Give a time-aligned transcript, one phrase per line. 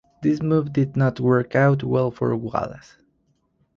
[0.23, 2.97] This move did not work out well for Wallace.